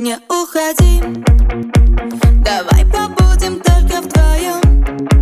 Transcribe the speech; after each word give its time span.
Не 0.00 0.16
уходи. 0.28 1.02
Давай 2.44 2.86
побудем 2.86 3.60
только 3.60 4.00
вдвоем 4.00 5.17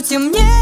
хочется 0.00 0.18
жить 0.18 0.59